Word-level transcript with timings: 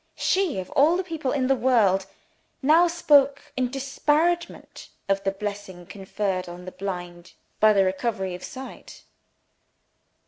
She, 0.17 0.57
of 0.59 0.71
all 0.71 0.97
the 0.97 1.03
people 1.03 1.31
in 1.31 1.45
the 1.45 1.53
world, 1.55 2.07
now 2.63 2.87
spoke 2.87 3.53
in 3.55 3.69
disparagement 3.69 4.89
of 5.07 5.23
the 5.23 5.29
blessing 5.29 5.85
conferred 5.85 6.49
on 6.49 6.65
the 6.65 6.71
blind 6.71 7.33
by 7.59 7.73
the 7.73 7.85
recovery 7.85 8.33
of 8.33 8.41
their 8.41 8.49
sight! 8.49 9.03